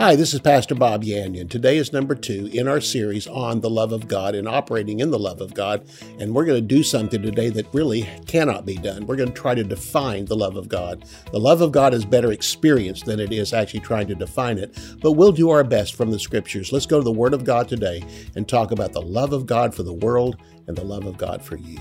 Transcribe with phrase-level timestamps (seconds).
[0.00, 1.50] Hi, this is Pastor Bob Yandian.
[1.50, 5.10] Today is number two in our series on the love of God and operating in
[5.10, 5.86] the love of God.
[6.18, 9.06] And we're going to do something today that really cannot be done.
[9.06, 11.04] We're going to try to define the love of God.
[11.32, 14.74] The love of God is better experienced than it is actually trying to define it,
[15.02, 16.72] but we'll do our best from the scriptures.
[16.72, 18.02] Let's go to the Word of God today
[18.36, 21.42] and talk about the love of God for the world and the love of God
[21.42, 21.78] for you.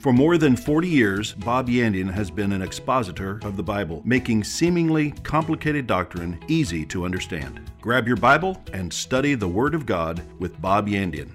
[0.00, 4.44] For more than 40 years, Bob Yandian has been an expositor of the Bible, making
[4.44, 7.70] seemingly complicated doctrine easy to understand.
[7.82, 11.28] Grab your Bible and study the Word of God with Bob Yandian.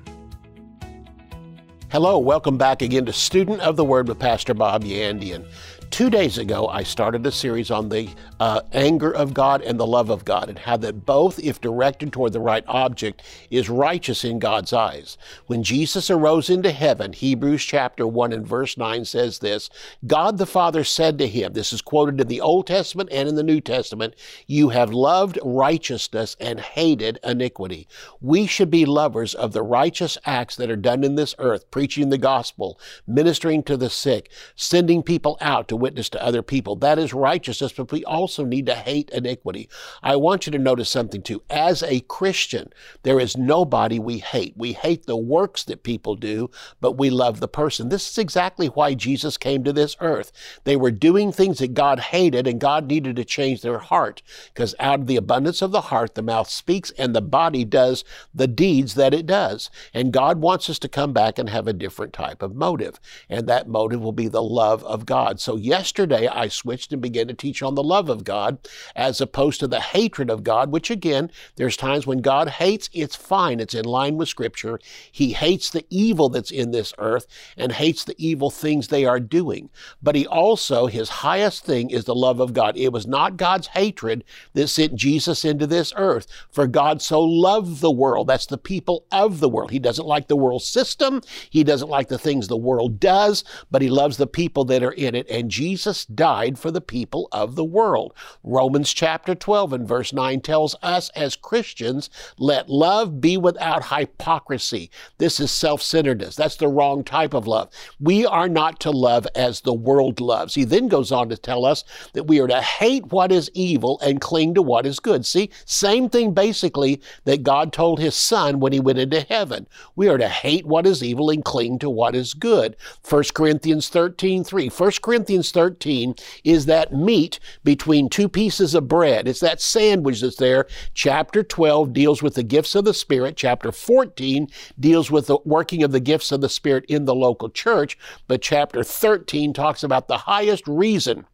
[1.92, 5.46] Hello, welcome back again to Student of the Word with Pastor Bob Yandian.
[5.92, 9.88] Two days ago, I started a series on the uh, anger of God and the
[9.88, 14.26] love of God, and how that both, if directed toward the right object, is righteous
[14.26, 15.18] in God's eyes.
[15.48, 19.70] When Jesus arose into heaven, Hebrews chapter 1 and verse 9 says this
[20.06, 23.36] God the Father said to him, this is quoted in the Old Testament and in
[23.36, 24.16] the New Testament,
[24.48, 27.88] You have loved righteousness and hated iniquity.
[28.20, 32.10] We should be lovers of the righteous acts that are done in this earth, preaching
[32.10, 36.76] the gospel, ministering to the sick, sending people out to witness to other people.
[36.76, 39.70] That is righteousness, but we also need to hate iniquity.
[40.04, 41.44] I want you to notice something too.
[41.50, 42.72] As a Christian,
[43.04, 44.54] there is nobody we hate.
[44.58, 46.50] We hate the works that people do,
[46.82, 47.90] but we love the person.
[47.90, 50.32] This is exactly why Jesus came to this earth.
[50.64, 54.22] They were doing things that God hated, and God needed to change their heart
[54.54, 58.04] because out of the abundance of the heart, the mouth speaks and the body does
[58.34, 59.70] the deeds that it does.
[59.94, 63.00] And God wants us to come back and have a different type of motive.
[63.30, 65.40] And that motive will be the love of God.
[65.40, 68.60] So, yesterday I switched and began to teach on the love of God
[68.96, 73.16] as opposed to the hatred of God, which again, there's times when God hates, it's
[73.16, 73.60] fine.
[73.60, 74.80] It's in line with Scripture.
[75.12, 77.28] He hates the evil that's in this earth
[77.58, 79.70] and hates the evil things they are doing.
[80.02, 82.78] But he also, his highest thing is the love of God.
[82.78, 84.24] It was not God's hatred
[84.54, 86.28] that sent Jesus into this earth.
[86.52, 88.28] For God so loved the world.
[88.28, 89.72] That's the people of the world.
[89.72, 91.22] He doesn't like the world system.
[91.50, 94.92] He doesn't like the things the world does, but he loves the people that are
[94.92, 95.30] in it.
[95.30, 98.14] And Jesus died for the people of the world.
[98.44, 104.92] Romans chapter 12 and verse 9 tells us as Christians, let love be without hypocrisy.
[105.18, 106.36] This is self centeredness.
[106.36, 107.70] That's the wrong type of love.
[108.02, 110.56] We are not to love as the world loves.
[110.56, 113.98] He then goes on to tell us that we are to hate what is evil
[114.02, 115.26] and cling to what is good.
[115.26, 119.68] See, same thing basically that God told his son when he went into heaven.
[119.96, 122.76] We are to hate what is evil and cling to what is good.
[123.08, 124.68] 1 Corinthians 13 3.
[124.68, 129.28] 1 Corinthians 13 is that meat between two pieces of bread.
[129.28, 130.68] It's that sandwich that's there.
[130.94, 133.38] Chapter 12 deals with the gifts of the Spirit.
[133.38, 134.48] Chapter 14
[134.80, 137.98] deals with the working of the gifts of the Spirit in the local church.
[138.28, 141.26] But chapter 13 talks about the highest reason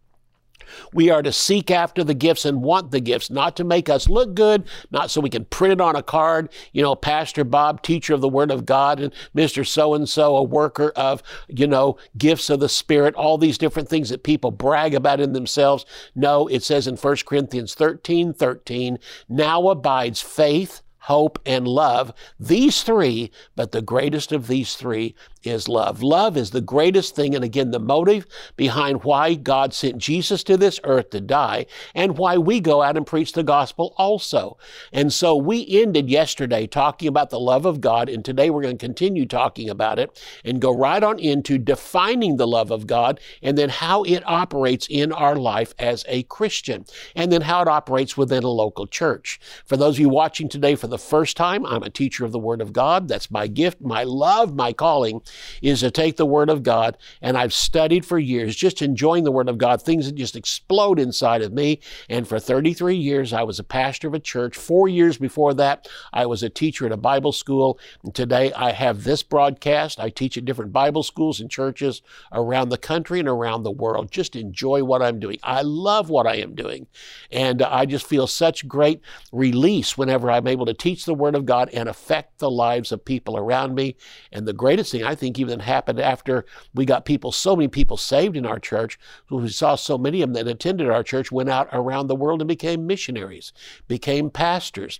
[0.94, 4.10] we are to seek after the gifts and want the gifts, not to make us
[4.10, 7.82] look good, not so we can print it on a card, you know, Pastor Bob,
[7.82, 9.66] teacher of the Word of God, and Mr.
[9.66, 13.90] So and so, a worker of, you know, gifts of the Spirit, all these different
[13.90, 15.86] things that people brag about in themselves.
[16.16, 19.00] No, it says in 1 Corinthians 13 13,
[19.30, 22.14] now abides faith, hope, and love.
[22.40, 26.04] These three, but the greatest of these three is love.
[26.04, 30.58] Love is the greatest thing, and again, the motive behind why God sent Jesus to
[30.58, 31.66] this earth to die,
[31.96, 34.58] and why we go out and preach the gospel also.
[34.92, 38.78] And so we ended yesterday talking about the love of God, and today we're going
[38.78, 43.20] to continue talking about it and go right on into defining the love of God,
[43.42, 46.86] and then how it operates in our life as a Christian,
[47.16, 49.40] and then how it operates within a local church.
[49.66, 52.40] For those of you watching today for the first time, I'm a teacher of the
[52.40, 53.08] Word of God.
[53.08, 55.22] That's my gift, my love, my calling
[55.62, 59.32] is to take the Word of God, and I've studied for years, just enjoying the
[59.32, 61.80] Word of God, things that just explode inside of me.
[62.10, 64.58] And for 33 years, I was a pastor of a church.
[64.58, 67.80] Four years before that, I was a teacher at a Bible school.
[68.04, 70.00] And today, I have this broadcast.
[70.00, 74.12] I teach at different Bible schools and churches around the country and around the world.
[74.12, 75.40] Just enjoy what I'm doing.
[75.44, 76.88] I love what I am doing.
[77.32, 81.46] And I just feel such great release whenever I'm able to teach the Word of
[81.46, 83.96] God and affect the lives of people around me.
[84.32, 87.96] And the greatest thing I think even happened after we got people, so many people
[87.96, 89.00] saved in our church.
[89.30, 92.42] We saw so many of them that attended our church went out around the world
[92.42, 93.54] and became missionaries,
[93.88, 95.00] became pastors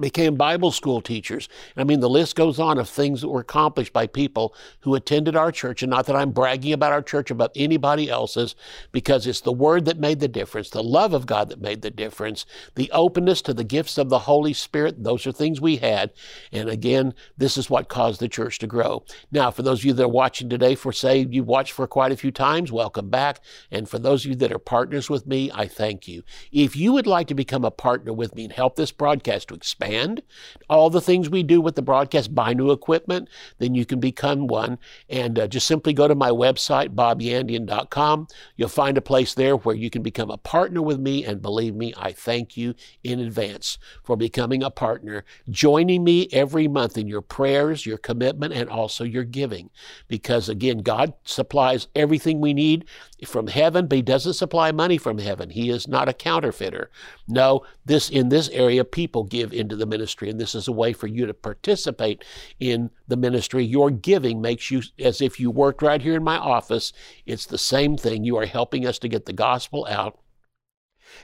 [0.00, 1.48] became Bible school teachers.
[1.76, 5.36] I mean, the list goes on of things that were accomplished by people who attended
[5.36, 5.82] our church.
[5.82, 8.54] And not that I'm bragging about our church above anybody else's,
[8.90, 11.90] because it's the word that made the difference, the love of God that made the
[11.90, 15.04] difference, the openness to the gifts of the Holy Spirit.
[15.04, 16.12] Those are things we had.
[16.50, 19.04] And again, this is what caused the church to grow.
[19.30, 22.12] Now, for those of you that are watching today, for say you've watched for quite
[22.12, 23.40] a few times, welcome back.
[23.70, 26.22] And for those of you that are partners with me, I thank you.
[26.50, 29.54] If you would like to become a partner with me and help this broadcast to
[29.54, 30.22] expand, expand
[30.68, 34.46] all the things we do with the broadcast, buy new equipment, then you can become
[34.46, 34.78] one.
[35.08, 38.28] And uh, just simply go to my website, bobyandian.com.
[38.56, 41.24] You'll find a place there where you can become a partner with me.
[41.24, 42.74] And believe me, I thank you
[43.04, 48.54] in advance for becoming a partner, joining me every month in your prayers, your commitment,
[48.54, 49.70] and also your giving.
[50.08, 52.86] Because again, God supplies everything we need
[53.26, 55.50] from heaven, but He doesn't supply money from heaven.
[55.50, 56.90] He is not a counterfeiter.
[57.28, 60.92] No, this in this area, people give into the ministry, and this is a way
[60.92, 62.24] for you to participate
[62.60, 63.64] in the ministry.
[63.64, 66.92] Your giving makes you as if you worked right here in my office.
[67.26, 68.24] It's the same thing.
[68.24, 70.18] You are helping us to get the gospel out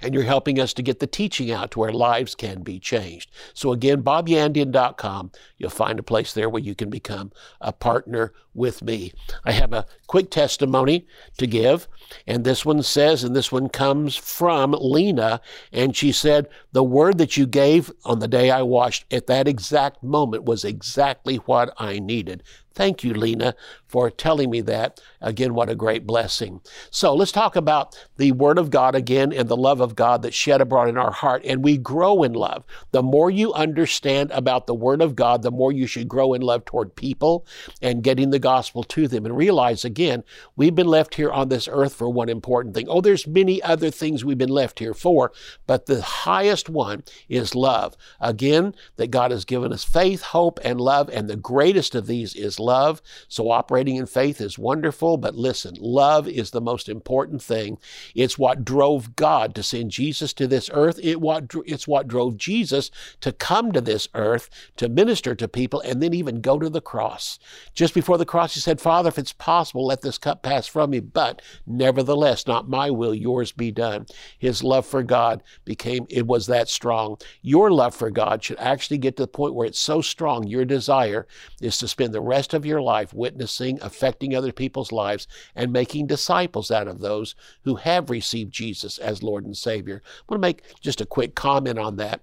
[0.03, 3.31] and you're helping us to get the teaching out to where lives can be changed.
[3.55, 8.83] So again, bobyandian.com, you'll find a place there where you can become a partner with
[8.83, 9.13] me.
[9.45, 11.07] I have a quick testimony
[11.37, 11.87] to give,
[12.27, 15.41] and this one says, and this one comes from Lena,
[15.73, 19.47] and she said, the word that you gave on the day I washed at that
[19.47, 22.43] exact moment was exactly what I needed.
[22.79, 23.57] Thank you, Lena,
[23.89, 25.01] for telling me that.
[25.21, 26.61] Again, what a great blessing.
[26.93, 30.37] So let's talk about the Word of God again and the love of God that's
[30.37, 31.43] shed abroad in our heart.
[31.45, 32.65] And we grow in love.
[32.93, 36.41] The more you understand about the Word of God, the more you should grow in
[36.41, 37.45] love toward people
[37.83, 39.27] and getting the gospel to them.
[39.27, 40.23] And realize again,
[40.55, 42.87] we've been left here on this earth for one important thing.
[42.89, 45.33] Oh, there's many other things we've been left here for,
[45.67, 47.97] but the highest one is love.
[48.21, 51.11] Again, that God has given us faith, hope, and love.
[51.13, 53.01] And the greatest of these is love love.
[53.29, 57.79] So operating in faith is wonderful, but listen, love is the most important thing.
[58.15, 61.01] It's what drove God to send Jesus to this earth.
[61.03, 65.81] It what it's what drove Jesus to come to this earth to minister to people
[65.81, 67.39] and then even go to the cross.
[67.75, 70.91] Just before the cross, he said, Father, if it's possible, let this cup pass from
[70.91, 74.07] me, but nevertheless, not my will, yours be done.
[74.39, 77.17] His love for God became, it was that strong.
[77.43, 80.65] Your love for God should actually get to the point where it's so strong, your
[80.65, 81.27] desire
[81.61, 85.73] is to spend the rest of of your life witnessing, affecting other people's lives, and
[85.73, 90.03] making disciples out of those who have received Jesus as Lord and Savior.
[90.05, 92.21] I want to make just a quick comment on that.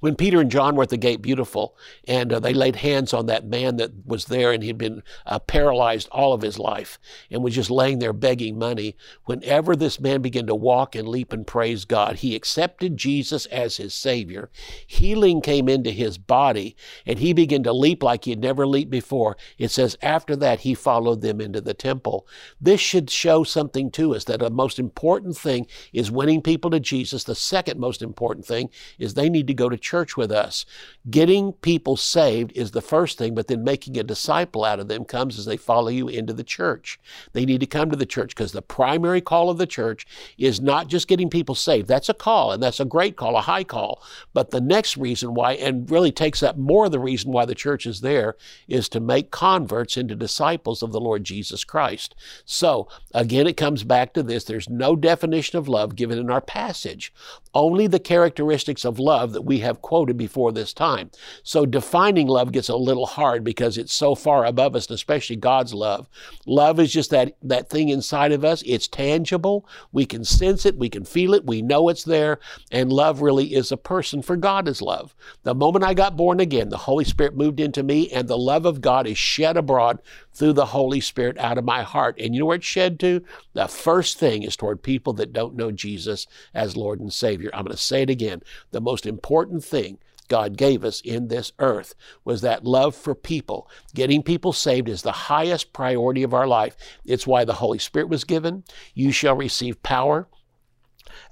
[0.00, 1.76] When Peter and John were at the gate beautiful,
[2.06, 5.38] and uh, they laid hands on that man that was there and he'd been uh,
[5.38, 6.98] paralyzed all of his life
[7.30, 11.32] and was just laying there begging money, whenever this man began to walk and leap
[11.32, 14.50] and praise God, he accepted Jesus as his Savior.
[14.86, 16.76] Healing came into his body
[17.06, 19.36] and he began to leap like he had never leaped before.
[19.58, 22.26] It says, after that, he followed them into the temple.
[22.60, 26.80] This should show something to us that the most important thing is winning people to
[26.80, 27.24] Jesus.
[27.24, 30.64] The second most important thing is they need to go to church with us.
[31.08, 35.04] Getting people saved is the first thing, but then making a disciple out of them
[35.04, 36.98] comes as they follow you into the church.
[37.32, 40.06] They need to come to the church because the primary call of the church
[40.38, 41.88] is not just getting people saved.
[41.88, 44.02] That's a call, and that's a great call, a high call.
[44.32, 47.54] But the next reason why, and really takes up more of the reason why the
[47.54, 48.36] church is there,
[48.68, 52.14] is to make converts into disciples of the Lord Jesus Christ.
[52.44, 56.40] So, again, it comes back to this there's no definition of love given in our
[56.40, 57.12] passage,
[57.54, 61.10] only the characteristics of love that we have quoted before this time.
[61.42, 65.74] So defining love gets a little hard because it's so far above us, especially God's
[65.74, 66.08] love.
[66.46, 68.62] Love is just that, that thing inside of us.
[68.64, 69.66] It's tangible.
[69.92, 70.76] We can sense it.
[70.76, 71.44] We can feel it.
[71.44, 72.38] We know it's there.
[72.70, 75.14] And love really is a person, for God is love.
[75.42, 78.66] The moment I got born again, the Holy Spirit moved into me, and the love
[78.66, 80.00] of God is shed abroad
[80.32, 82.16] through the Holy Spirit out of my heart.
[82.18, 83.24] And you know where it's shed to?
[83.52, 87.50] The first thing is toward people that don't know Jesus as Lord and Savior.
[87.52, 88.42] I'm going to say it again.
[88.70, 91.94] The most important thing God gave us in this earth
[92.24, 93.68] was that love for people.
[93.94, 96.76] Getting people saved is the highest priority of our life.
[97.04, 98.62] It's why the Holy Spirit was given.
[98.94, 100.28] You shall receive power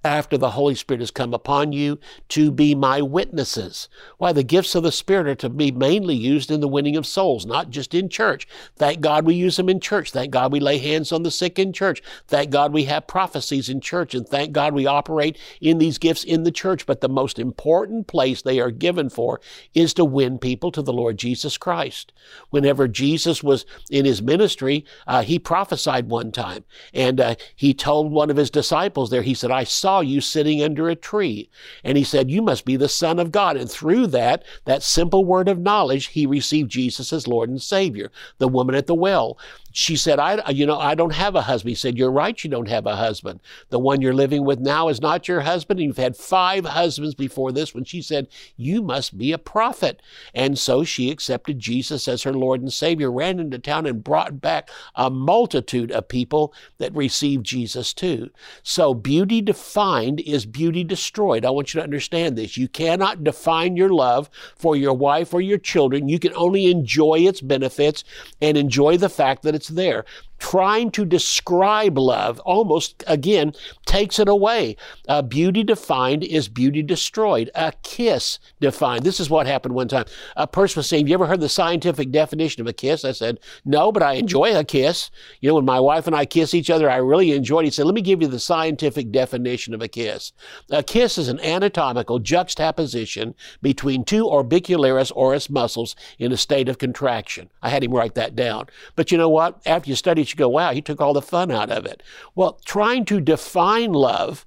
[0.04, 1.98] after the Holy Spirit has come upon you
[2.30, 3.88] to be my witnesses.
[4.18, 7.06] Why, the gifts of the Spirit are to be mainly used in the winning of
[7.06, 8.46] souls, not just in church.
[8.76, 10.10] Thank God we use them in church.
[10.12, 12.02] Thank God we lay hands on the sick in church.
[12.26, 14.14] Thank God we have prophecies in church.
[14.14, 16.86] And thank God we operate in these gifts in the church.
[16.86, 19.40] But the most important place they are given for
[19.74, 22.12] is to win people to the Lord Jesus Christ.
[22.50, 26.64] Whenever Jesus was in his ministry, uh, he prophesied one time.
[26.92, 30.62] And uh, he told one of his disciples there, he said, I saw you sitting
[30.62, 31.48] under a tree.
[31.84, 33.56] And he said, You must be the Son of God.
[33.56, 38.10] And through that, that simple word of knowledge, he received Jesus as Lord and Savior.
[38.38, 39.38] The woman at the well,
[39.72, 41.70] she said, I, you know, I don't have a husband.
[41.70, 43.40] He said, You're right, you don't have a husband.
[43.68, 45.80] The one you're living with now is not your husband.
[45.80, 47.84] You've had five husbands before this one.
[47.84, 50.00] She said, You must be a prophet.
[50.34, 54.40] And so she accepted Jesus as her Lord and Savior, ran into town and brought
[54.40, 58.30] back a multitude of people that received Jesus too.
[58.62, 61.44] So beauty defined is beauty destroyed.
[61.44, 62.56] I want you to understand this.
[62.56, 66.08] You cannot define your love for your wife or your children.
[66.08, 68.04] You can only enjoy its benefits
[68.40, 70.04] and enjoy the fact that it's there
[70.38, 73.52] trying to describe love almost again
[73.86, 74.76] takes it away.
[75.08, 77.50] Uh, beauty defined is beauty destroyed.
[77.54, 79.04] A kiss defined.
[79.04, 80.04] This is what happened one time.
[80.36, 83.12] A person was saying, "Have you ever heard the scientific definition of a kiss?" I
[83.12, 85.10] said, "No, but I enjoy a kiss.
[85.40, 87.70] You know, when my wife and I kiss each other, I really enjoy it." He
[87.70, 90.32] said, "Let me give you the scientific definition of a kiss.
[90.70, 96.78] A kiss is an anatomical juxtaposition between two orbicularis oris muscles in a state of
[96.78, 98.66] contraction." I had him write that down.
[98.94, 99.60] But you know what?
[99.66, 102.02] After you study you go, wow, he took all the fun out of it.
[102.34, 104.46] Well, trying to define love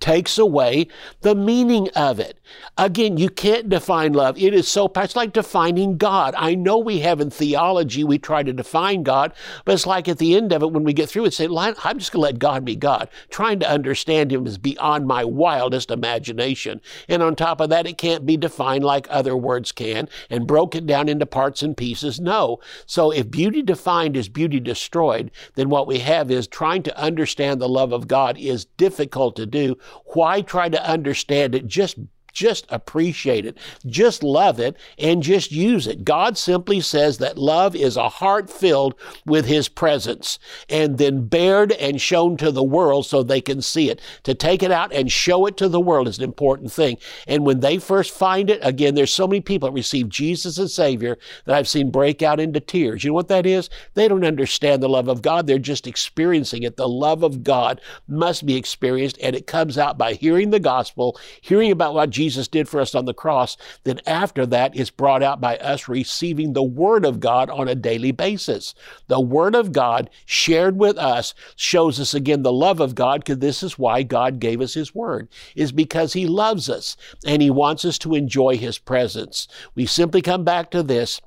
[0.00, 0.88] takes away
[1.22, 2.38] the meaning of it.
[2.78, 4.38] Again, you can't define love.
[4.38, 6.34] It is so, it's like defining God.
[6.36, 9.32] I know we have in theology, we try to define God,
[9.64, 11.98] but it's like at the end of it, when we get through it, say, I'm
[11.98, 13.08] just going to let God be God.
[13.30, 16.80] Trying to understand Him is beyond my wildest imagination.
[17.08, 20.86] And on top of that, it can't be defined like other words can and broken
[20.86, 22.20] down into parts and pieces.
[22.20, 22.60] No.
[22.86, 27.60] So if beauty defined is beauty destroyed, then what we have is trying to understand
[27.60, 29.65] the love of God is difficult to do
[30.14, 31.66] why try to understand it?
[31.66, 31.98] Just
[32.36, 33.56] just appreciate it.
[33.86, 36.04] Just love it and just use it.
[36.04, 40.38] God simply says that love is a heart filled with His presence
[40.68, 44.02] and then bared and shown to the world so they can see it.
[44.24, 46.98] To take it out and show it to the world is an important thing.
[47.26, 50.74] And when they first find it, again, there's so many people that receive Jesus as
[50.74, 51.16] Savior
[51.46, 53.02] that I've seen break out into tears.
[53.02, 53.70] You know what that is?
[53.94, 55.46] They don't understand the love of God.
[55.46, 56.76] They're just experiencing it.
[56.76, 61.18] The love of God must be experienced and it comes out by hearing the gospel,
[61.40, 64.90] hearing about what Jesus Jesus did for us on the cross, then after that is
[64.90, 68.74] brought out by us receiving the Word of God on a daily basis.
[69.06, 73.38] The Word of God shared with us shows us again the love of God, because
[73.38, 77.48] this is why God gave us His Word, is because He loves us and He
[77.48, 79.46] wants us to enjoy His presence.
[79.76, 81.20] We simply come back to this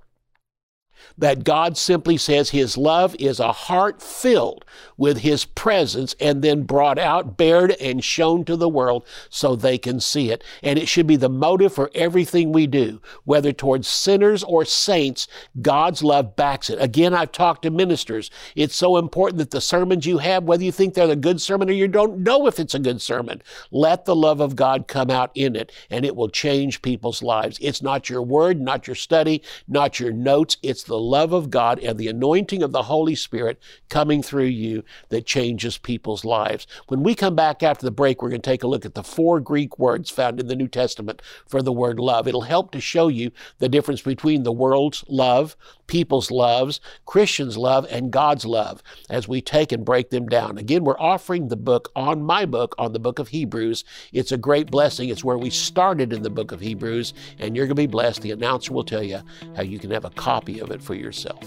[1.17, 4.65] that God simply says his love is a heart filled
[4.97, 9.77] with his presence and then brought out, bared, and shown to the world so they
[9.77, 10.43] can see it.
[10.63, 15.27] And it should be the motive for everything we do, whether towards sinners or saints,
[15.61, 16.81] God's love backs it.
[16.81, 18.29] Again, I've talked to ministers.
[18.55, 21.69] It's so important that the sermons you have, whether you think they're a good sermon
[21.69, 23.41] or you don't know if it's a good sermon,
[23.71, 27.57] let the love of God come out in it and it will change people's lives.
[27.61, 30.57] It's not your word, not your study, not your notes.
[30.61, 34.83] It's the love of God and the anointing of the Holy Spirit coming through you
[35.09, 36.67] that changes people's lives.
[36.87, 39.03] When we come back after the break, we're going to take a look at the
[39.03, 42.27] four Greek words found in the New Testament for the word love.
[42.27, 45.55] It'll help to show you the difference between the world's love,
[45.87, 50.57] people's loves, Christians' love, and God's love as we take and break them down.
[50.57, 53.83] Again, we're offering the book on my book, on the book of Hebrews.
[54.11, 55.09] It's a great blessing.
[55.09, 58.21] It's where we started in the book of Hebrews, and you're going to be blessed.
[58.21, 59.21] The announcer will tell you
[59.55, 61.43] how you can have a copy of it for yourself.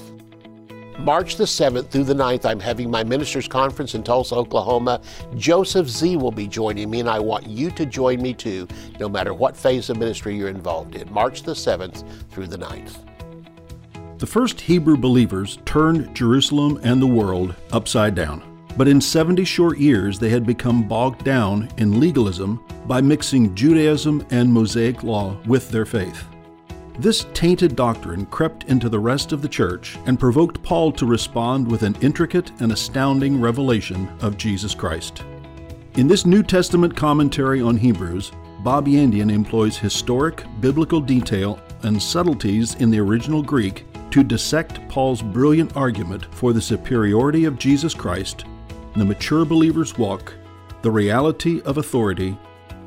[0.98, 5.00] March the 7th through the 9th, I'm having my ministers' conference in Tulsa, Oklahoma.
[5.36, 8.68] Joseph Z will be joining me, and I want you to join me too,
[9.00, 11.10] no matter what phase of ministry you're involved in.
[11.12, 12.98] March the 7th through the 9th.
[14.18, 18.42] The first Hebrew believers turned Jerusalem and the world upside down.
[18.76, 24.24] But in 70 short years, they had become bogged down in legalism by mixing Judaism
[24.30, 26.24] and Mosaic law with their faith.
[26.98, 31.70] This tainted doctrine crept into the rest of the church and provoked Paul to respond
[31.70, 35.24] with an intricate and astounding revelation of Jesus Christ.
[35.96, 38.30] In this New Testament commentary on Hebrews,
[38.62, 45.22] Bob Yandian employs historic, biblical detail and subtleties in the original Greek to dissect Paul's
[45.22, 48.44] brilliant argument for the superiority of Jesus Christ,
[48.94, 50.34] the mature believer's walk,
[50.82, 52.38] the reality of authority,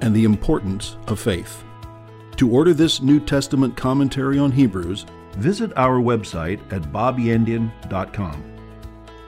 [0.02, 1.65] and the importance of faith.
[2.38, 5.06] To order this New Testament commentary on Hebrews,
[5.38, 8.44] visit our website at bobyandian.com.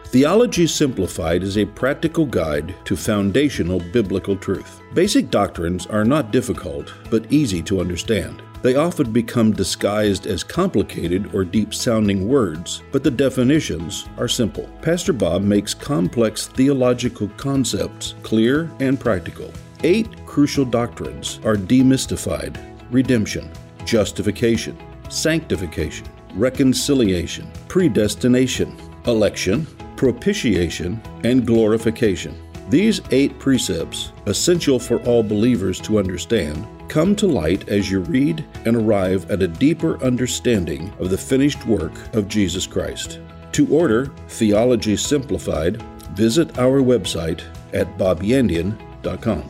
[0.08, 4.82] Theology Simplified is a practical guide to foundational biblical truth.
[4.94, 8.42] Basic doctrines are not difficult, but easy to understand.
[8.62, 14.70] They often become disguised as complicated or deep sounding words, but the definitions are simple.
[14.82, 19.54] Pastor Bob makes complex theological concepts clear and practical.
[19.84, 23.52] Eight crucial doctrines are demystified redemption,
[23.86, 24.78] justification,
[25.10, 29.66] sanctification, reconciliation, predestination, election,
[29.96, 32.36] propitiation, and glorification.
[32.70, 38.46] These eight precepts, essential for all believers to understand, come to light as you read
[38.66, 43.20] and arrive at a deeper understanding of the finished work of Jesus Christ.
[43.54, 45.82] To order Theology Simplified,
[46.14, 47.42] visit our website
[47.74, 49.50] at bobyandian.com.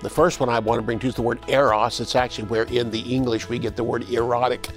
[0.00, 2.00] The first one I want to bring to is the word eros.
[2.00, 4.68] It's actually where in the English we get the word erotic.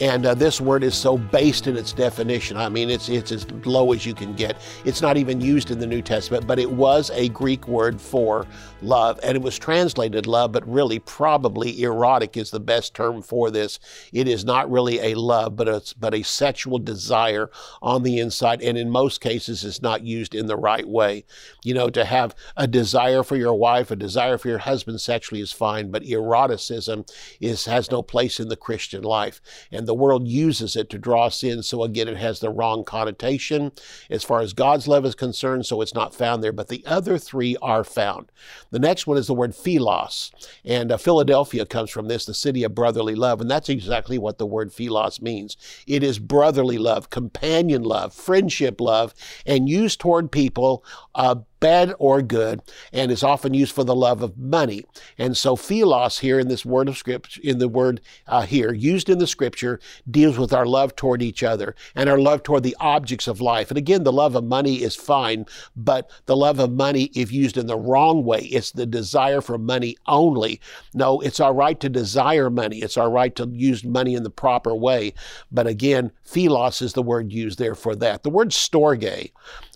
[0.00, 2.56] And uh, this word is so based in its definition.
[2.56, 4.56] I mean, it's, it's as low as you can get.
[4.84, 8.46] It's not even used in the New Testament, but it was a Greek word for
[8.82, 9.20] love.
[9.22, 13.78] And it was translated love, but really, probably erotic is the best term for this.
[14.12, 18.62] It is not really a love, but it's but a sexual desire on the inside.
[18.62, 21.24] And in most cases, it's not used in the right way.
[21.62, 25.40] You know, to have a desire for your wife, a desire for your husband sexually
[25.40, 27.04] is fine, but eroticism
[27.40, 29.40] is has no place in the Christian life.
[29.70, 31.62] And and the world uses it to draw us in.
[31.62, 33.70] So again, it has the wrong connotation
[34.08, 36.52] as far as God's love is concerned, so it's not found there.
[36.52, 38.32] But the other three are found.
[38.70, 40.32] The next one is the word philos,
[40.64, 44.38] and uh, Philadelphia comes from this, the city of brotherly love, and that's exactly what
[44.38, 45.58] the word philos means.
[45.86, 49.12] It is brotherly love, companion love, friendship love,
[49.44, 50.82] and used toward people.
[51.14, 52.60] Uh, bad or good,
[52.92, 54.84] and is often used for the love of money.
[55.16, 59.08] And so philos here in this word of scripture, in the word uh, here used
[59.08, 59.80] in the scripture,
[60.10, 63.70] deals with our love toward each other and our love toward the objects of life.
[63.70, 67.56] And again, the love of money is fine, but the love of money, if used
[67.56, 70.60] in the wrong way, it's the desire for money only.
[70.92, 72.80] No, it's our right to desire money.
[72.80, 75.14] It's our right to use money in the proper way.
[75.50, 78.22] But again, philos is the word used there for that.
[78.22, 79.30] The word storge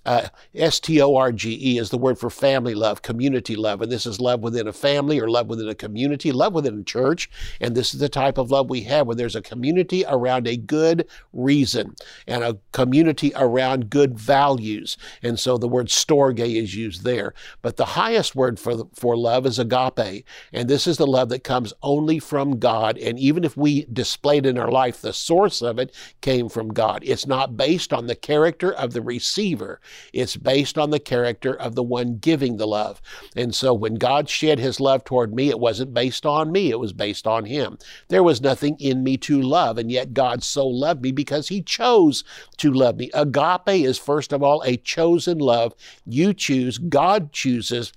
[0.08, 3.82] uh, S T O R G E is the word for family love, community love.
[3.82, 6.82] And this is love within a family or love within a community, love within a
[6.82, 7.28] church.
[7.60, 10.56] And this is the type of love we have when there's a community around a
[10.56, 11.94] good reason
[12.26, 14.96] and a community around good values.
[15.22, 17.34] And so the word storge is used there.
[17.60, 20.24] But the highest word for, for love is agape.
[20.54, 22.96] And this is the love that comes only from God.
[22.96, 27.02] And even if we displayed in our life, the source of it came from God.
[27.04, 29.82] It's not based on the character of the receiver.
[30.12, 33.00] It's based on the character of the one giving the love.
[33.36, 36.78] And so when God shed his love toward me, it wasn't based on me, it
[36.78, 37.78] was based on him.
[38.08, 41.62] There was nothing in me to love, and yet God so loved me because he
[41.62, 42.24] chose
[42.58, 43.10] to love me.
[43.14, 45.74] Agape is, first of all, a chosen love.
[46.06, 47.92] You choose, God chooses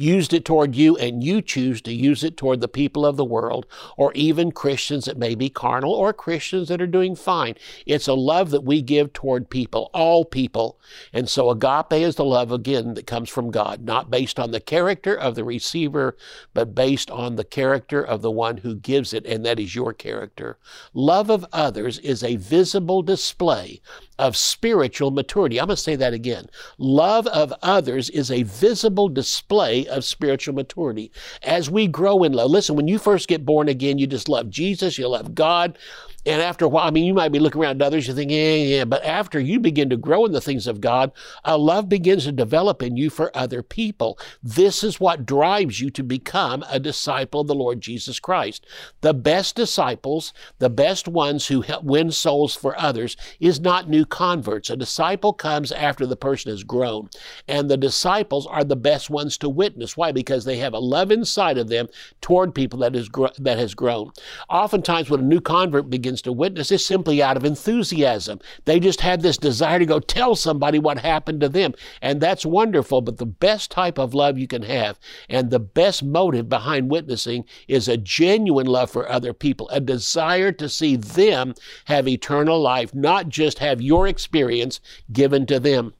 [0.00, 3.24] used it toward you and you choose to use it toward the people of the
[3.24, 7.54] world or even Christians that may be carnal or Christians that are doing fine.
[7.86, 10.78] It's a love that we give toward people, all people.
[11.12, 14.60] And so agape is the love again that comes from God, not based on the
[14.60, 16.16] character of the receiver,
[16.54, 19.92] but based on the character of the one who gives it, and that is your
[19.92, 20.58] character.
[20.94, 23.80] Love of others is a visible display
[24.20, 25.58] of spiritual maturity.
[25.58, 26.48] I'm going to say that again.
[26.76, 31.10] Love of others is a visible display of spiritual maturity.
[31.42, 34.50] As we grow in love, listen, when you first get born again, you just love
[34.50, 35.78] Jesus, you love God,
[36.26, 38.30] and after a while, I mean, you might be looking around at others, you think,
[38.30, 41.12] yeah, yeah, but after you begin to grow in the things of God,
[41.44, 44.18] a love begins to develop in you for other people.
[44.42, 48.66] This is what drives you to become a disciple of the Lord Jesus Christ.
[49.00, 54.68] The best disciples, the best ones who win souls for others, is not new converts.
[54.68, 57.08] A disciple comes after the person has grown,
[57.48, 59.96] and the disciples are the best ones to witness.
[59.96, 60.12] Why?
[60.12, 61.88] Because they have a love inside of them
[62.20, 64.10] toward people that is that has grown.
[64.50, 68.40] Oftentimes, when a new convert begins to witness is simply out of enthusiasm.
[68.64, 71.74] They just had this desire to go tell somebody what happened to them.
[72.02, 73.00] And that's wonderful.
[73.00, 77.44] But the best type of love you can have and the best motive behind witnessing
[77.68, 81.54] is a genuine love for other people, a desire to see them
[81.86, 84.80] have eternal life, not just have your experience
[85.12, 85.94] given to them.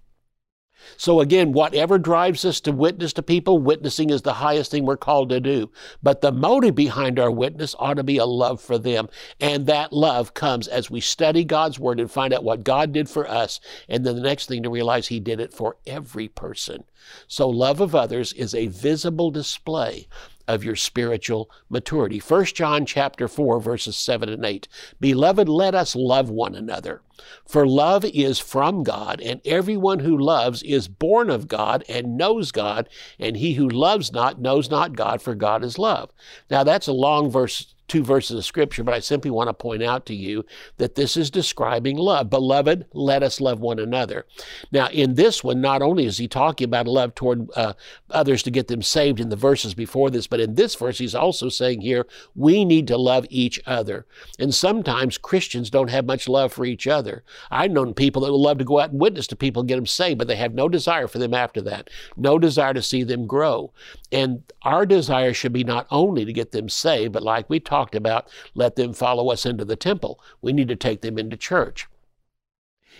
[0.96, 4.96] So again, whatever drives us to witness to people, witnessing is the highest thing we're
[4.96, 5.70] called to do.
[6.02, 9.08] But the motive behind our witness ought to be a love for them.
[9.40, 13.08] And that love comes as we study God's word and find out what God did
[13.08, 13.60] for us.
[13.88, 16.84] And then the next thing to realize he did it for every person.
[17.26, 20.06] So love of others is a visible display
[20.50, 22.18] of your spiritual maturity.
[22.18, 24.66] 1 John chapter 4 verses 7 and 8.
[24.98, 27.02] Beloved, let us love one another.
[27.46, 32.50] For love is from God, and everyone who loves is born of God and knows
[32.50, 36.10] God, and he who loves not knows not God, for God is love.
[36.50, 39.82] Now that's a long verse two verses of scripture, but I simply want to point
[39.82, 40.46] out to you
[40.78, 42.30] that this is describing love.
[42.30, 44.26] Beloved, let us love one another.
[44.70, 47.72] Now, in this one, not only is he talking about love toward uh,
[48.10, 51.16] others to get them saved in the verses before this, but in this verse, he's
[51.16, 54.06] also saying here, we need to love each other.
[54.38, 57.24] And sometimes Christians don't have much love for each other.
[57.50, 59.76] I've known people that would love to go out and witness to people and get
[59.76, 63.02] them saved, but they have no desire for them after that, no desire to see
[63.02, 63.72] them grow.
[64.12, 67.94] And our desire should be not only to get them saved, but like we talked
[67.94, 70.20] about, let them follow us into the temple.
[70.42, 71.86] We need to take them into church.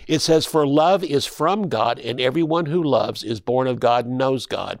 [0.07, 4.05] It says, For love is from God, and everyone who loves is born of God
[4.05, 4.79] and knows God.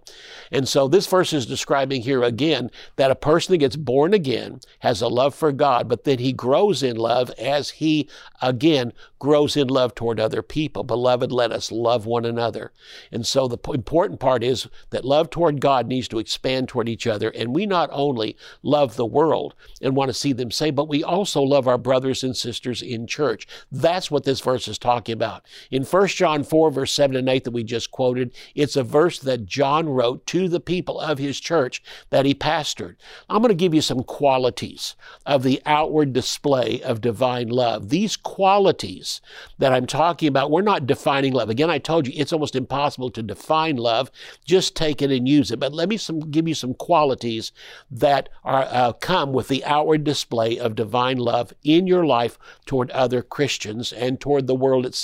[0.51, 4.59] And so this verse is describing here again that a person that gets born again
[4.79, 8.09] has a love for God, but then he grows in love as he
[8.41, 10.83] again grows in love toward other people.
[10.83, 12.71] Beloved, let us love one another.
[13.11, 17.05] And so the important part is that love toward God needs to expand toward each
[17.05, 17.29] other.
[17.29, 21.03] And we not only love the world and want to see them saved, but we
[21.03, 23.47] also love our brothers and sisters in church.
[23.71, 25.45] That's what this verse is talking about.
[25.69, 29.19] In 1 John 4, verse 7 and 8 that we just quoted, it's a verse
[29.19, 32.95] that John wrote to the people of his church that he pastored.
[33.29, 34.95] I'm going to give you some qualities
[35.25, 37.89] of the outward display of divine love.
[37.89, 39.21] These qualities
[39.57, 41.49] that I'm talking about, we're not defining love.
[41.49, 44.11] Again, I told you it's almost impossible to define love.
[44.45, 45.59] Just take it and use it.
[45.59, 47.51] But let me some, give you some qualities
[47.89, 52.91] that are, uh, come with the outward display of divine love in your life toward
[52.91, 55.00] other Christians and toward the world itself.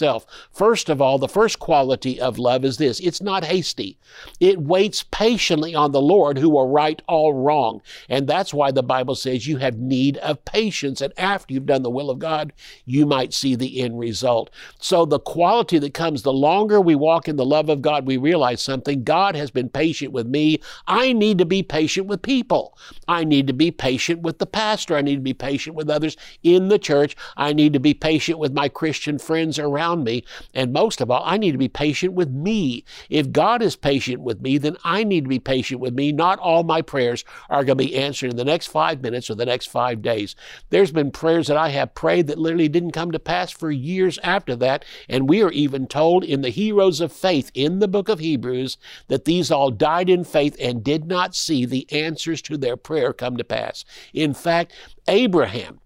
[0.51, 3.97] First of all, the first quality of love is this it's not hasty,
[4.39, 7.81] it waits patiently on the Lord who will right all wrong.
[8.09, 11.01] And that's why the Bible says you have need of patience.
[11.01, 12.53] And after you've done the will of God,
[12.85, 14.49] you might might see the end result.
[14.79, 18.15] So, the quality that comes the longer we walk in the love of God, we
[18.15, 19.03] realize something.
[19.03, 20.61] God has been patient with me.
[20.87, 22.77] I need to be patient with people.
[23.07, 24.95] I need to be patient with the pastor.
[24.95, 27.17] I need to be patient with others in the church.
[27.35, 30.23] I need to be patient with my Christian friends around me.
[30.53, 32.83] And most of all, I need to be patient with me.
[33.09, 36.11] If God is patient with me, then I need to be patient with me.
[36.11, 39.35] Not all my prayers are going to be answered in the next five minutes or
[39.35, 40.35] the next five days.
[40.69, 44.19] There's been prayers that I have prayed that literally didn't come to pass for years
[44.23, 44.85] after that.
[45.07, 48.77] And we are even told in the heroes of faith in the book of Hebrews
[49.07, 53.13] that these all died in faith and did not see the answers to their prayer
[53.13, 53.85] come to pass.
[54.13, 54.73] In fact,
[55.07, 55.79] Abraham,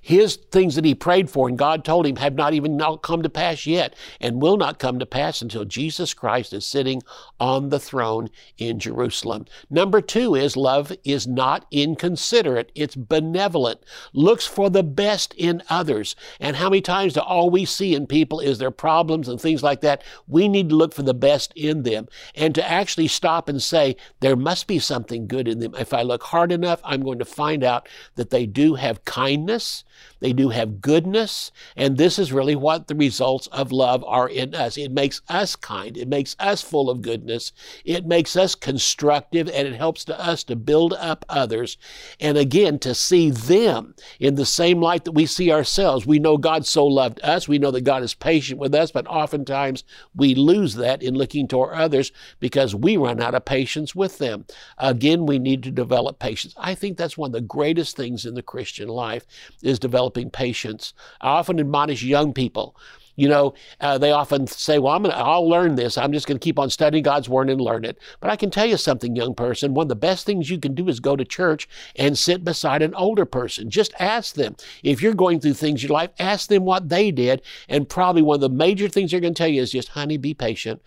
[0.00, 3.22] his things that he prayed for and God told him have not even not come
[3.22, 7.02] to pass yet and will not come to pass until Jesus Christ is sitting
[7.38, 9.44] on the throne in Jerusalem.
[9.68, 12.72] Number two is love is not inconsiderate.
[12.74, 13.80] It's benevolent,
[14.12, 16.16] looks for the best in others.
[16.40, 19.62] And how many times do all we see in people is their problems and things
[19.62, 20.02] like that?
[20.26, 23.96] We need to look for the best in them and to actually stop and say,
[24.20, 25.74] there must be something good in them.
[25.78, 29.84] If I look hard enough, I'm going to find out that they do have kindness
[30.20, 34.54] they do have goodness, and this is really what the results of love are in
[34.54, 34.76] us.
[34.76, 37.52] It makes us kind, it makes us full of goodness,
[37.84, 41.78] it makes us constructive, and it helps to us to build up others.
[42.20, 46.06] And again, to see them in the same light that we see ourselves.
[46.06, 49.06] We know God so loved us, we know that God is patient with us, but
[49.06, 54.18] oftentimes we lose that in looking toward others because we run out of patience with
[54.18, 54.44] them.
[54.78, 56.54] Again, we need to develop patience.
[56.56, 59.26] I think that's one of the greatest things in the Christian life
[59.62, 60.94] is developing patience.
[61.20, 62.76] I often admonish young people.
[63.16, 65.98] You know, uh, they often say, "Well, I'm gonna, I'll learn this.
[65.98, 68.50] I'm just going to keep on studying God's word and learn it." But I can
[68.50, 69.74] tell you something, young person.
[69.74, 72.80] One of the best things you can do is go to church and sit beside
[72.80, 73.68] an older person.
[73.68, 76.10] Just ask them if you're going through things in your life.
[76.18, 79.38] Ask them what they did, and probably one of the major things they're going to
[79.38, 80.80] tell you is just, "Honey, be patient."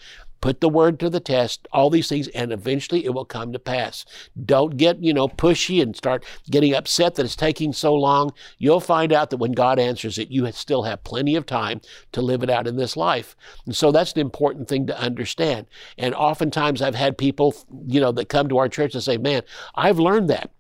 [0.44, 3.58] Put the word to the test, all these things, and eventually it will come to
[3.58, 4.04] pass.
[4.46, 8.34] Don't get, you know, pushy and start getting upset that it's taking so long.
[8.58, 11.80] You'll find out that when God answers it, you still have plenty of time
[12.12, 13.38] to live it out in this life.
[13.66, 15.66] And so that's an important thing to understand.
[15.98, 17.56] And oftentimes I've had people,
[17.88, 19.44] you know, that come to our church and say, man,
[19.76, 20.52] I've learned that.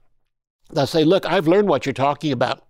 [0.71, 2.63] They'll say, look, I've learned what you're talking about.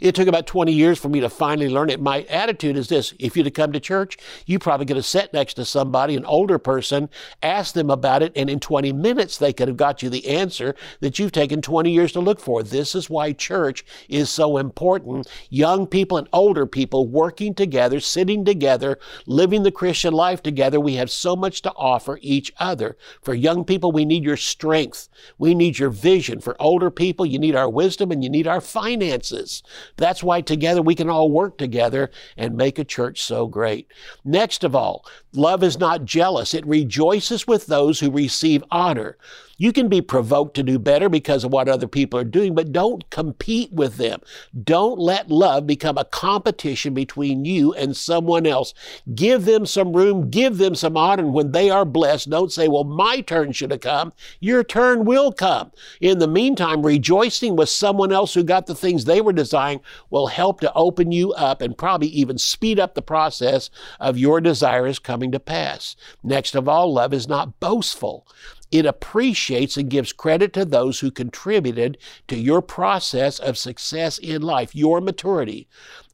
[0.00, 2.00] It took about 20 years for me to finally learn it.
[2.00, 4.16] My attitude is this if you'd have come to church,
[4.46, 7.10] you probably could have sat next to somebody, an older person,
[7.42, 10.74] asked them about it, and in 20 minutes they could have got you the answer
[11.00, 12.62] that you've taken 20 years to look for.
[12.62, 15.28] This is why church is so important.
[15.50, 20.80] Young people and older people working together, sitting together, living the Christian life together.
[20.80, 22.96] We have so much to offer each other.
[23.22, 25.08] For young people, we need your strength.
[25.38, 26.40] We need your vision.
[26.40, 29.62] For older people, you need our wisdom and you need our finances.
[29.96, 33.88] That's why together we can all work together and make a church so great.
[34.24, 36.54] Next of all, love is not jealous.
[36.54, 39.16] It rejoices with those who receive honor.
[39.60, 42.72] You can be provoked to do better because of what other people are doing, but
[42.72, 44.22] don't compete with them.
[44.64, 48.72] Don't let love become a competition between you and someone else.
[49.14, 51.24] Give them some room, give them some honor.
[51.24, 54.14] And when they are blessed, don't say, well, my turn should have come.
[54.40, 55.72] Your turn will come.
[56.00, 60.28] In the meantime, rejoicing with someone else who got the things they were desiring will
[60.28, 63.68] help to open you up and probably even speed up the process
[64.00, 65.96] of your desires coming to pass.
[66.22, 68.26] Next of all, love is not boastful.
[68.70, 74.42] It appreciates and gives credit to those who contributed to your process of success in
[74.42, 75.68] life, your maturity.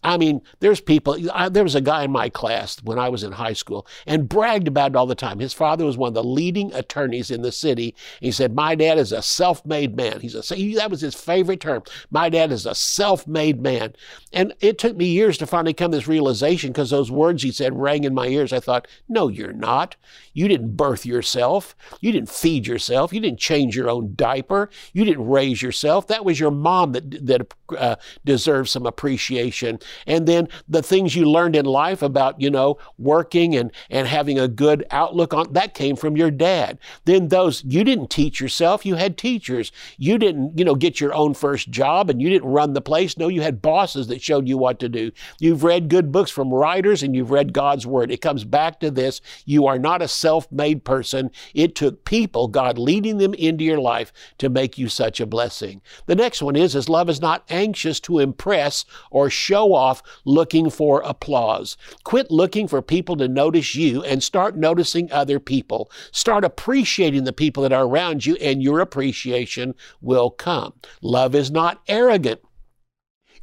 [0.07, 3.25] I mean, there's people, I, there was a guy in my class when I was
[3.25, 5.41] in high school and bragged about it all the time.
[5.41, 7.93] His father was one of the leading attorneys in the city.
[8.21, 10.21] He said, My dad is a self made man.
[10.21, 11.83] He's a, that was his favorite term.
[12.09, 13.95] My dad is a self made man.
[14.33, 17.51] And it took me years to finally come to this realization because those words he
[17.51, 18.53] said rang in my ears.
[18.53, 19.97] I thought, No, you're not.
[20.35, 21.75] You didn't birth yourself.
[22.01, 23.13] You didn't feed yourself.
[23.13, 24.71] You didn't change your own diaper.
[24.93, 26.07] You didn't raise yourself.
[26.07, 31.29] That was your mom that, that uh, deserves some appreciation and then the things you
[31.29, 35.75] learned in life about, you know, working and, and having a good outlook on that
[35.75, 36.79] came from your dad.
[37.05, 39.73] Then those, you didn't teach yourself, you had teachers.
[39.99, 43.17] You didn't, you know, get your own first job and you didn't run the place.
[43.17, 45.13] No, you had bosses that showed you what to do.
[45.39, 48.11] You've read good books from writers and you've read God's word.
[48.11, 49.21] It comes back to this.
[49.45, 51.31] You are not a self made person.
[51.55, 55.81] It took people, God leading them into your life to make you such a blessing.
[56.07, 60.71] The next one is, is love is not anxious to impress or show off looking
[60.71, 61.77] for applause.
[62.03, 65.91] Quit looking for people to notice you and start noticing other people.
[66.11, 70.73] Start appreciating the people that are around you, and your appreciation will come.
[71.03, 72.41] Love is not arrogant.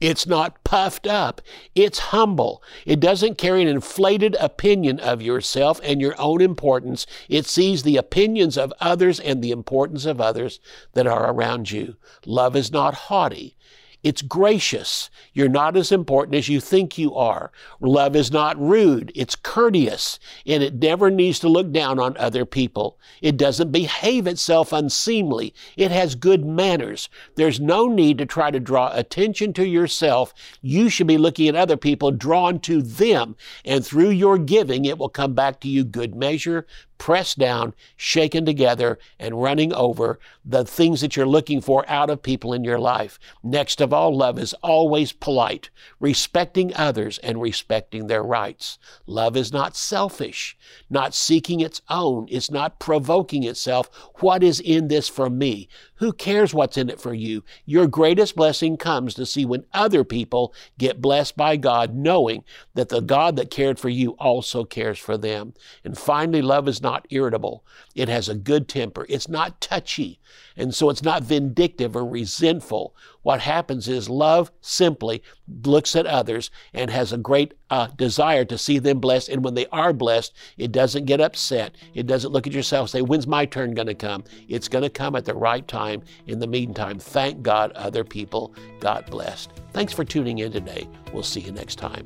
[0.03, 1.39] It's not puffed up.
[1.75, 2.61] It's humble.
[2.85, 7.05] It doesn't carry an inflated opinion of yourself and your own importance.
[7.29, 10.59] It sees the opinions of others and the importance of others
[10.91, 11.95] that are around you.
[12.25, 13.55] Love is not haughty.
[14.03, 15.09] It's gracious.
[15.31, 17.51] You're not as important as you think you are.
[17.79, 19.13] Love is not rude.
[19.15, 20.19] It's courteous.
[20.45, 22.99] And it never needs to look down on other people.
[23.21, 25.53] It doesn't behave itself unseemly.
[25.77, 27.07] It has good manners.
[27.35, 30.33] There's no need to try to draw attention to yourself.
[30.61, 33.37] You should be looking at other people, drawn to them.
[33.63, 36.67] And through your giving, it will come back to you good measure,
[37.03, 42.23] pressed down, shaken together, and running over the things that you're looking for out of
[42.23, 43.19] people in your life.
[43.43, 48.79] Next of all, love is always polite, respecting others and respecting their rights.
[49.05, 50.55] Love is not selfish,
[50.89, 52.25] not seeking its own.
[52.31, 53.89] It's not provoking itself.
[54.21, 55.67] What is in this for me?
[56.03, 57.45] Who cares what's in it for you?
[57.65, 62.89] Your greatest blessing comes to see when other people get blessed by God, knowing that
[62.89, 65.53] the God that cared for you also cares for them.
[65.81, 67.63] And finally, love is not irritable.
[67.95, 69.05] It has a good temper.
[69.07, 70.19] It's not touchy.
[70.57, 72.93] And so it's not vindictive or resentful.
[73.23, 75.23] What happens is love simply
[75.65, 79.29] looks at others and has a great uh, desire to see them blessed.
[79.29, 81.75] And when they are blessed, it doesn't get upset.
[81.93, 84.23] It doesn't look at yourself and say, When's my turn going to come?
[84.47, 86.03] It's going to come at the right time.
[86.27, 89.51] In the meantime, thank God other people got blessed.
[89.71, 90.87] Thanks for tuning in today.
[91.13, 92.05] We'll see you next time.